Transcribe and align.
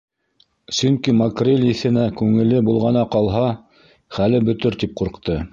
Сөнки 0.77 1.13
макрель 1.17 1.67
еҫенә 1.67 2.07
күңеле 2.21 2.63
болғана 2.71 3.07
ҡалһа, 3.17 3.47
хәле 4.19 4.45
бөтөр 4.49 4.83
тип 4.85 5.01
ҡурҡты. 5.03 5.43